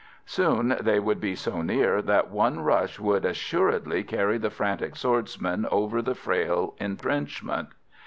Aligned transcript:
Soon 0.25 0.75
they 0.81 0.99
would 0.99 1.21
be 1.21 1.35
so 1.35 1.61
near 1.61 2.01
that 2.01 2.31
one 2.31 2.61
rush 2.61 2.99
would 2.99 3.23
assuredly 3.23 4.03
carry 4.03 4.39
the 4.39 4.49
frantic 4.49 4.95
swordsmen 4.95 5.67
over 5.71 6.01
the 6.01 6.15
frail 6.15 6.73
entrenchment. 6.79 7.69